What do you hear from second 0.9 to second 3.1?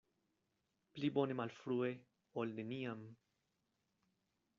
Pli bone malfrue, ol neniam.